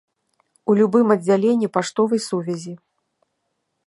У 0.71 0.75
любым 0.79 1.07
аддзяленні 1.15 1.67
паштовай 1.77 2.21
сувязі. 2.29 2.73